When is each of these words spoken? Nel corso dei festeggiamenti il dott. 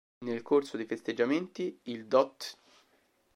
Nel 0.25 0.41
corso 0.41 0.77
dei 0.77 0.87
festeggiamenti 0.87 1.79
il 1.83 2.07
dott. 2.07 2.57